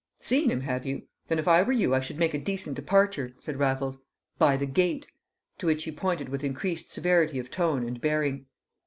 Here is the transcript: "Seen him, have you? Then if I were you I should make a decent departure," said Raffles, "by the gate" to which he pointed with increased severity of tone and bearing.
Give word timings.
"Seen 0.19 0.49
him, 0.49 0.61
have 0.61 0.83
you? 0.83 1.03
Then 1.27 1.37
if 1.37 1.47
I 1.47 1.61
were 1.61 1.71
you 1.71 1.93
I 1.93 1.99
should 1.99 2.17
make 2.17 2.33
a 2.33 2.39
decent 2.39 2.75
departure," 2.75 3.35
said 3.37 3.57
Raffles, 3.59 3.99
"by 4.39 4.57
the 4.57 4.65
gate" 4.65 5.05
to 5.59 5.67
which 5.67 5.83
he 5.83 5.91
pointed 5.91 6.27
with 6.27 6.43
increased 6.43 6.89
severity 6.89 7.37
of 7.37 7.51
tone 7.51 7.87
and 7.87 8.01
bearing. 8.01 8.47